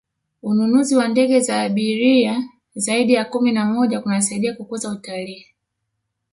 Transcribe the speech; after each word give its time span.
ununuzi 0.41 0.95
wa 0.95 1.07
ndege 1.07 1.39
za 1.39 1.61
abiriri 1.61 2.35
zaidi 2.75 3.13
ya 3.13 3.25
kumi 3.25 3.51
na 3.51 3.65
moja 3.65 4.01
kunasaidia 4.01 4.53
kukuza 4.53 4.89
utalii 4.89 5.45